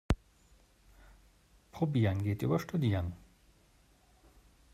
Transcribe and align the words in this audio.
Probieren 1.71 2.23
geht 2.23 2.41
über 2.41 2.57
studieren. 2.57 3.15